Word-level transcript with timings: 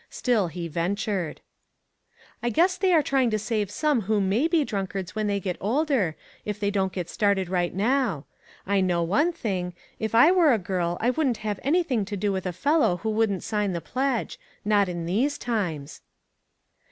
Still 0.09 0.47
he 0.47 0.67
ventured. 0.67 1.41
'* 1.93 2.41
I 2.41 2.49
guess 2.49 2.75
they 2.75 2.91
are 2.91 3.03
trying 3.03 3.29
to 3.29 3.37
save 3.37 3.69
some 3.69 4.01
who 4.01 4.19
may 4.19 4.47
be 4.47 4.63
drunkards 4.65 5.13
when 5.13 5.27
they 5.27 5.39
get 5.39 5.57
older, 5.61 6.15
if 6.43 6.59
they 6.59 6.71
don't 6.71 6.91
get 6.91 7.07
started 7.07 7.49
right 7.49 7.71
now. 7.71 8.25
I 8.65 8.81
know 8.81 9.03
one 9.03 9.31
thing; 9.31 9.75
if 9.99 10.15
I 10.15 10.31
were 10.31 10.53
a 10.53 10.57
girl, 10.57 10.97
I 10.99 11.11
wouldn't 11.11 11.37
448 11.37 11.43
ONE 11.43 11.53
COMMONPLACE 11.53 11.61
DAY. 11.61 11.67
have 11.67 11.75
anything 11.75 12.05
to 12.05 12.17
do 12.17 12.31
with 12.31 12.47
a 12.47 12.59
fellow 12.59 12.97
who 12.97 13.11
wouldn't 13.11 13.43
sign 13.43 13.73
the 13.73 13.79
pledge. 13.79 14.39
Not 14.65 14.89
in 14.89 15.05
these 15.05 15.37
times." 15.37 16.01